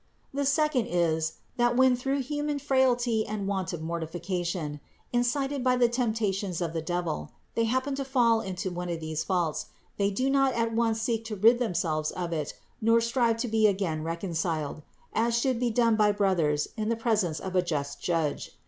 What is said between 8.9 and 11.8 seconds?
these faults, they do not at once seek to rid